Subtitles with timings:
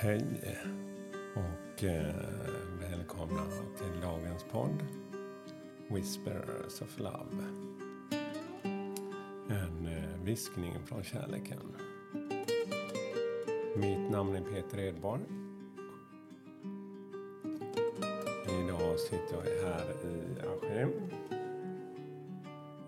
[0.00, 0.24] Hej
[1.34, 2.14] och eh,
[2.80, 3.42] välkomna
[3.78, 4.84] till dagens podd
[5.88, 7.44] Whispers of Love.
[9.48, 11.76] En eh, viskning från kärleken.
[13.76, 15.22] Mitt namn är Peter Edborg.
[18.64, 21.10] Idag sitter jag här i Askim.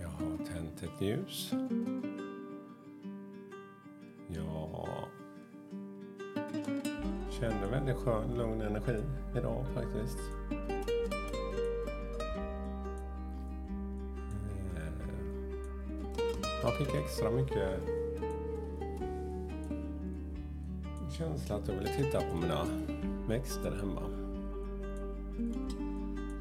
[0.00, 1.52] Jag har tänt ett ljus.
[7.40, 9.02] Kände väldigt skön, lugn energi
[9.36, 10.18] idag faktiskt.
[14.76, 14.92] Eh,
[16.62, 17.80] jag fick extra mycket
[21.18, 22.66] känsla att jag ville titta på mina
[23.28, 24.02] växter hemma.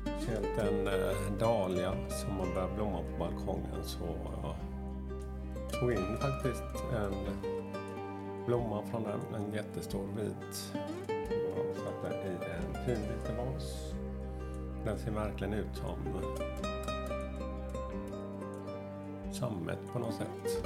[0.06, 4.06] Känt en eh, dahlia som har börjat blomma på balkongen så
[4.44, 4.56] jag
[5.80, 6.64] tog in faktiskt
[6.96, 7.14] en
[8.46, 10.74] blomma från den, en jättestor vit.
[11.56, 13.94] Och satte i en fin liten vas.
[14.86, 15.98] Den ser verkligen ut som
[19.34, 20.66] sammet på något sätt.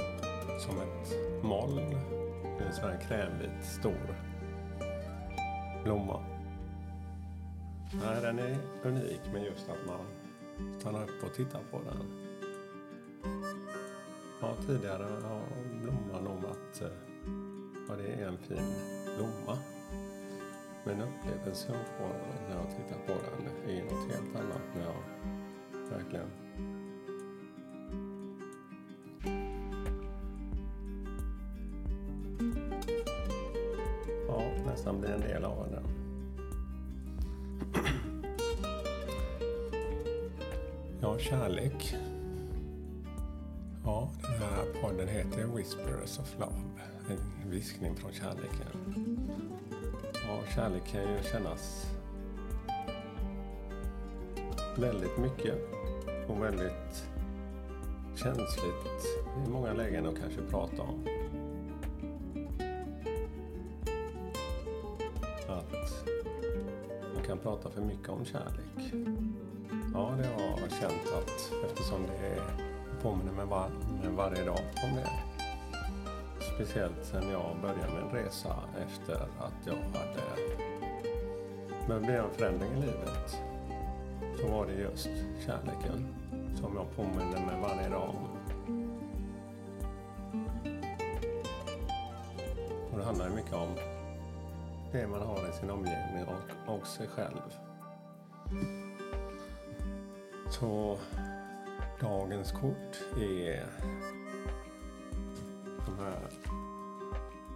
[0.60, 1.94] Som ett moln.
[2.66, 4.16] En sån här krämvit stor
[5.84, 6.24] blomma.
[7.92, 10.06] Nej, den är unik med just att man
[10.80, 12.30] stannar upp och tittar på den.
[14.40, 15.42] Ja, tidigare har
[15.82, 16.88] blomman om att eh,
[17.90, 18.74] ja, det är en fin
[19.16, 19.58] blomma.
[20.84, 22.14] Men upplevelsen jag får
[22.48, 24.94] när jag tittar på den är något helt annat när jag
[25.90, 26.26] verkligen
[34.28, 35.84] ja, nästan blir en del av den.
[41.02, 41.96] Ja, kärlek.
[45.00, 46.62] Den heter Whispers of Love.
[47.10, 49.18] En viskning från kärleken.
[50.14, 51.86] Ja, kärlek kan ju kännas
[54.78, 55.54] väldigt mycket
[56.28, 57.08] och väldigt
[58.16, 59.06] känsligt
[59.46, 61.06] i många lägen att kanske prata om.
[65.48, 66.04] Att
[67.14, 68.94] man kan prata för mycket om kärlek.
[69.94, 72.42] Ja, det har jag känt att eftersom det är,
[73.02, 73.70] påminner mig var,
[74.16, 75.10] varje dag om det.
[76.54, 78.56] Speciellt sen jag började min resa
[78.86, 80.20] efter att jag hade
[81.90, 83.42] behövt göra en förändring i livet.
[84.40, 85.10] Så var det just
[85.46, 86.14] kärleken
[86.54, 88.16] som jag påminner mig varje dag om.
[92.92, 93.68] Och det handlar mycket om
[94.92, 97.40] det man har i sin omgivning och, och sig själv.
[100.50, 100.98] Så
[102.00, 103.66] dagens kort är
[105.86, 106.30] de här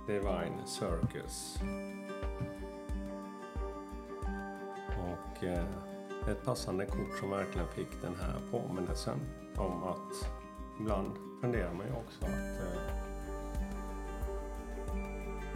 [0.06, 1.59] Divine Circus.
[4.99, 5.65] Och eh,
[6.28, 9.19] ett passande kort som verkligen fick den här påminnelsen
[9.56, 10.31] om att
[10.81, 12.61] ibland funderar man ju också att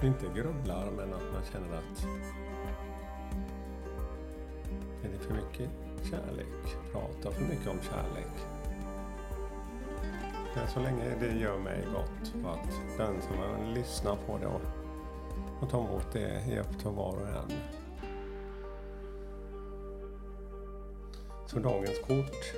[0.02, 2.06] eh, inte grubblar men att man känner att
[5.04, 5.70] är det för mycket
[6.10, 6.76] kärlek?
[6.92, 8.57] Prata för mycket om kärlek?
[10.58, 14.46] Men så länge det gör mig gott och att den som lyssnar på det
[15.60, 17.52] och, tar emot det är upp till var och en.
[21.46, 22.54] Så dagens kort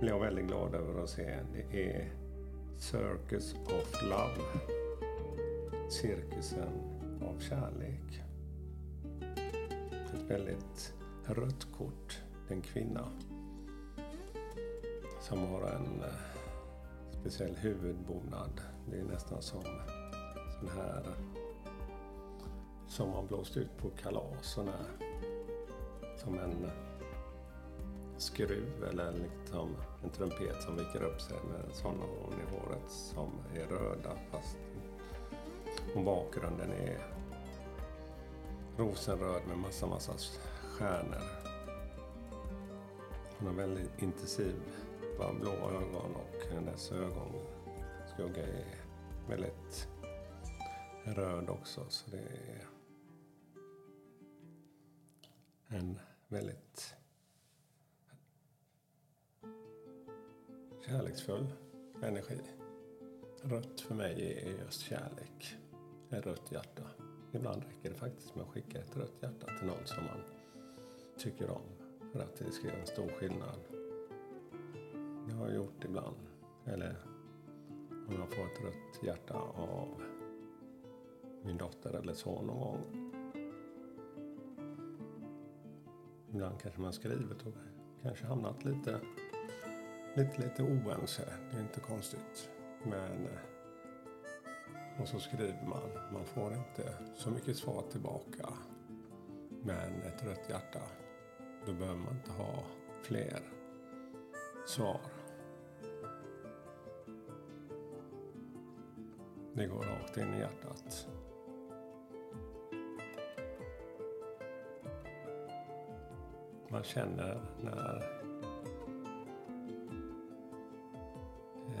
[0.00, 1.38] blir jag väldigt glad över att se.
[1.52, 2.12] Det är
[2.78, 4.68] Circus of Love.
[5.90, 6.72] Cirkusen
[7.22, 8.22] av kärlek.
[10.14, 10.94] Ett väldigt
[11.26, 12.20] rött kort.
[12.48, 13.08] En kvinna.
[15.20, 16.39] Som har en eh,
[17.20, 18.60] speciell huvudbonad.
[18.90, 19.62] Det är nästan som
[20.60, 21.02] sån här
[22.88, 24.46] som man blåst ut på kalas.
[24.54, 25.08] Sån här,
[26.16, 26.70] som en
[28.16, 33.30] skruv eller liksom en trumpet som viker upp sig med sådana hon i håret som
[33.54, 34.56] är röda fast
[35.94, 36.98] och bakgrunden är
[38.76, 40.12] rosenröd med massa, massa
[40.62, 41.22] stjärnor.
[43.38, 44.54] Hon har väldigt intensiv
[45.28, 48.84] blå ögon och hennes ögonskugga är
[49.28, 49.88] väldigt
[51.04, 51.84] röd också.
[51.88, 52.66] Så det är
[55.68, 56.94] en väldigt
[60.86, 61.46] kärleksfull
[62.02, 62.40] energi.
[63.42, 65.56] Rött för mig är just kärlek.
[66.10, 66.82] Ett rött hjärta.
[67.32, 70.20] Ibland räcker det faktiskt med att skicka ett rött hjärta till någon som man
[71.18, 71.62] tycker om.
[72.12, 73.69] För att det ska göra en stor skillnad
[75.40, 76.16] har gjort ibland.
[76.64, 76.96] Eller
[78.08, 80.02] om jag får ett rött hjärta av
[81.42, 83.12] min dotter eller son någon gång.
[86.30, 87.54] Ibland kanske man skrivit och
[88.02, 89.00] kanske hamnat lite,
[90.16, 91.32] lite, lite oense.
[91.50, 92.50] Det är inte konstigt.
[92.84, 93.40] Men eh,
[95.00, 96.12] och så skriver man.
[96.12, 98.48] Man får inte så mycket svar tillbaka.
[99.62, 100.82] Men ett rött hjärta,
[101.66, 102.62] då behöver man inte ha
[103.02, 103.40] fler
[104.66, 105.00] svar.
[109.52, 111.08] Det går rakt in i hjärtat.
[116.68, 118.20] Man känner när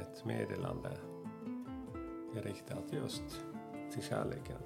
[0.00, 0.98] ett meddelande
[2.36, 3.22] är riktat just
[3.92, 4.58] till kärleken.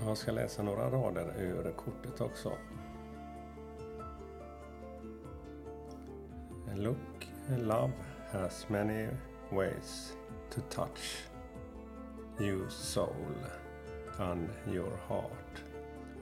[0.00, 2.52] Jag ska läsa några rader ur kortet också.
[6.82, 7.92] Look, love
[8.32, 9.06] has many
[9.52, 10.16] ways
[10.50, 11.22] to touch
[12.40, 13.36] you soul
[14.18, 15.62] and your heart.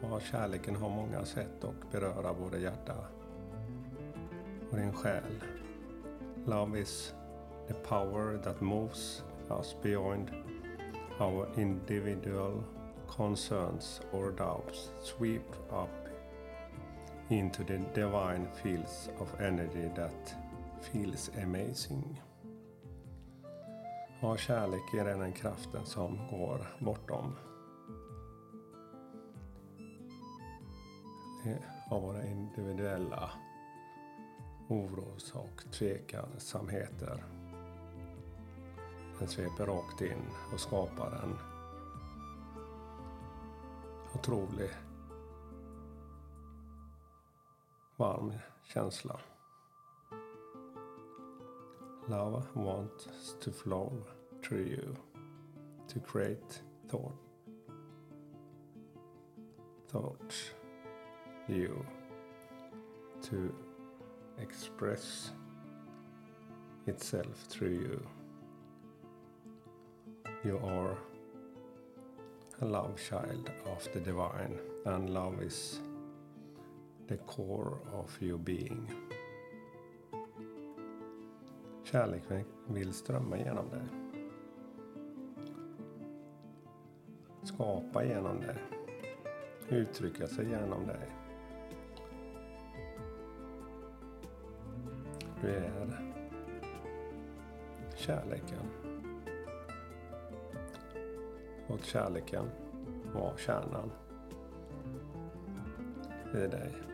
[0.03, 2.95] Ja, kärleken har många sätt att beröra både hjärta
[4.71, 5.45] och din själ.
[6.45, 7.15] Love is
[7.69, 10.31] the power that moves us beyond
[11.21, 12.63] our individual
[13.17, 14.91] concerns or doubts.
[15.03, 16.09] Sweep up
[17.31, 20.35] into the divine fields of energy that
[20.81, 22.23] feels amazing.
[24.21, 27.37] Ha kärlek är den kraften som går bortom
[31.91, 33.31] av våra individuella
[34.69, 37.25] oros och tveksamheter.
[39.19, 40.23] Den sveper rakt in
[40.53, 41.39] och skapar en
[44.15, 44.71] otrolig
[47.97, 48.33] varm
[48.63, 49.21] känsla.
[52.11, 53.93] Love wants to flow
[54.43, 54.97] through you
[55.87, 57.15] to create thought
[59.87, 60.51] thoughts
[61.47, 61.87] you
[63.23, 63.55] to
[64.41, 65.31] express
[66.89, 68.07] itself through you.
[70.45, 70.97] You are
[72.61, 75.79] a love child of the divine, and love is
[77.07, 79.10] the core of your being.
[81.91, 82.23] Kärlek
[82.69, 83.83] vill strömma genom dig.
[87.43, 88.57] Skapa genom dig.
[89.69, 91.11] Uttrycka sig genom dig.
[95.41, 96.01] Du är
[97.97, 98.67] kärleken.
[101.69, 102.51] Låt kärleken
[103.15, 103.91] vara kärnan
[106.35, 106.90] i dig.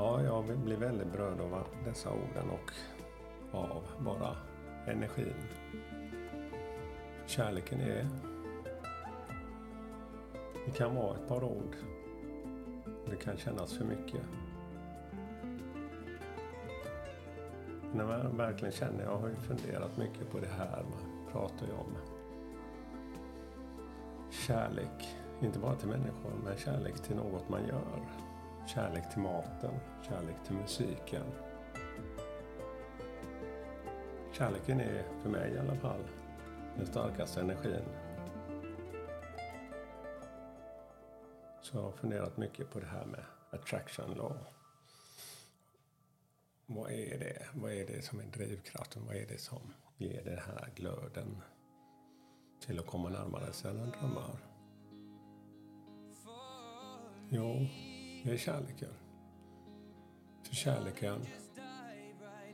[0.00, 2.72] Ja, jag blir väldigt berörd av dessa orden och
[3.56, 4.36] av bara
[4.86, 5.34] energin.
[7.26, 8.08] Kärleken är...
[10.66, 11.76] Det kan vara ett par ord
[13.10, 14.22] det kan kännas för mycket.
[17.92, 21.72] När man verkligen känner, jag har ju funderat mycket på det här, man pratar ju
[21.72, 21.96] om
[24.30, 28.29] kärlek, inte bara till människor, men kärlek till något man gör.
[28.74, 31.26] Kärlek till maten, kärlek till musiken.
[34.32, 36.00] Kärleken är, för mig i alla fall,
[36.76, 37.84] den starkaste energin
[41.62, 44.36] Så jag har funderat mycket på det här med attraction law.
[46.66, 47.46] Vad är det?
[47.54, 49.06] Vad är det som är drivkraften?
[49.06, 51.42] Vad är det som ger den här glöden
[52.66, 54.38] till att komma närmare sina drömmar?
[57.32, 57.66] Jo,
[58.22, 58.94] det är kärleken.
[60.42, 61.26] För kärleken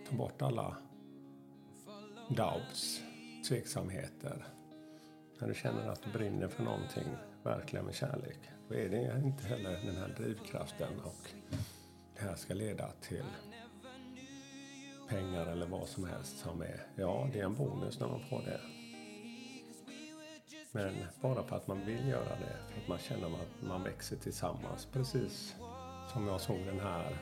[0.09, 0.77] tar bort alla
[2.29, 3.03] doubts,
[3.49, 4.47] tveksamheter.
[5.39, 7.09] När du känner att du brinner för någonting,
[7.43, 11.31] verkligen med kärlek, då är det inte heller den här drivkraften och
[12.15, 13.25] det här ska leda till
[15.09, 18.43] pengar eller vad som helst som är, ja det är en bonus när man får
[18.43, 18.76] det.
[20.73, 24.17] Men bara för att man vill göra det, för att man känner att man växer
[24.17, 24.89] tillsammans.
[24.93, 25.55] Precis
[26.13, 27.19] som jag såg den här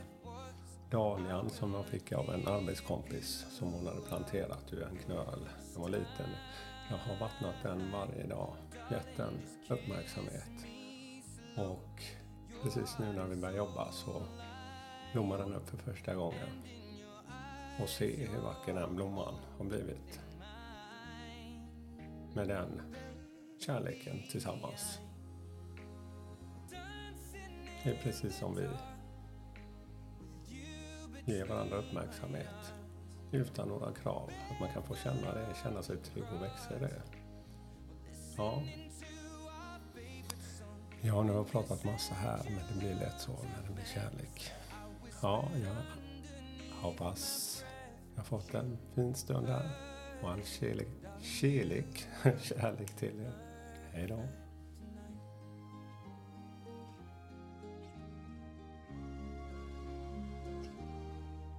[0.90, 5.48] dahlian som jag fick av en arbetskompis som hon hade planterat ur en knöl.
[5.72, 6.30] Den var liten.
[6.90, 8.54] Jag har vattnat den varje dag,
[8.90, 9.34] gett den
[9.68, 10.66] uppmärksamhet.
[11.56, 12.02] Och
[12.62, 14.22] precis nu när vi börjar jobba så
[15.12, 16.48] blommar den upp för första gången.
[17.82, 20.20] Och se hur vacker den blomman har blivit.
[22.34, 22.82] Med den
[23.66, 24.98] kärleken tillsammans.
[27.84, 28.68] Det är precis som vi
[31.32, 32.74] ger varandra uppmärksamhet
[33.32, 34.30] utan några krav.
[34.50, 37.02] Att man kan få känna det, känna sig trygg och växa i det.
[38.36, 38.62] Ja.
[41.00, 43.84] Ja, nu har jag pratat massa här, men det blir lätt så när det blir
[43.84, 44.52] kärlek.
[45.22, 45.76] Ja, jag
[46.82, 47.64] hoppas
[48.14, 49.70] jag har fått en fin stund här.
[50.22, 50.88] Och all kärlek,
[51.20, 52.06] kärlek,
[52.42, 53.43] kärlek till er.
[53.96, 54.28] at all.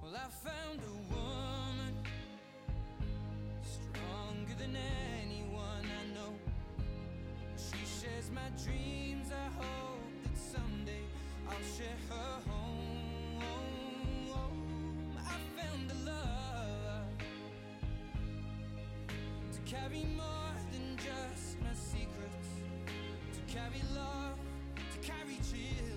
[0.02, 1.94] Well, I found a woman
[3.62, 4.76] stronger than
[5.22, 6.34] anyone I know.
[7.56, 9.28] She shares my dreams.
[9.32, 11.04] I hope that someday
[11.48, 13.40] I'll share her home.
[15.18, 17.08] I found a love
[19.52, 20.45] to carry more.
[23.56, 24.38] carry love,
[24.92, 25.95] to carry cheer.